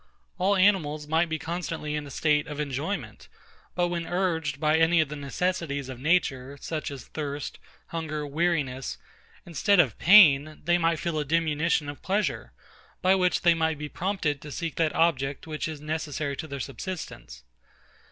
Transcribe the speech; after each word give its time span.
All 0.39 0.55
animals 0.55 1.07
might 1.07 1.29
be 1.29 1.37
constantly 1.37 1.93
in 1.93 2.07
a 2.07 2.09
state 2.09 2.47
of 2.47 2.59
enjoyment: 2.59 3.27
but 3.75 3.89
when 3.89 4.07
urged 4.07 4.59
by 4.59 4.77
any 4.79 4.99
of 4.99 5.09
the 5.09 5.15
necessities 5.15 5.89
of 5.89 5.99
nature, 5.99 6.57
such 6.59 6.89
as 6.89 7.05
thirst, 7.05 7.59
hunger, 7.89 8.25
weariness; 8.25 8.97
instead 9.45 9.79
of 9.79 9.99
pain, 9.99 10.59
they 10.63 10.79
might 10.79 10.97
feel 10.97 11.19
a 11.19 11.23
diminution 11.23 11.87
of 11.87 12.01
pleasure, 12.01 12.51
by 13.03 13.13
which 13.13 13.41
they 13.43 13.53
might 13.53 13.77
be 13.77 13.89
prompted 13.89 14.41
to 14.41 14.51
seek 14.51 14.75
that 14.77 14.95
object 14.95 15.45
which 15.45 15.67
is 15.67 15.79
necessary 15.79 16.35
to 16.35 16.47
their 16.47 16.59
subsistence. 16.59 17.43